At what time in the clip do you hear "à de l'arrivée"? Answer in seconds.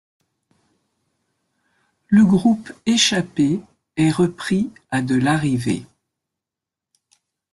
4.89-5.85